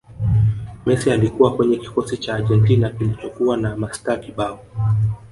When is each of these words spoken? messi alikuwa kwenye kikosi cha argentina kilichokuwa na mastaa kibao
messi 0.85 1.11
alikuwa 1.11 1.55
kwenye 1.55 1.77
kikosi 1.77 2.17
cha 2.17 2.33
argentina 2.35 2.89
kilichokuwa 2.89 3.57
na 3.57 3.77
mastaa 3.77 4.17
kibao 4.17 4.65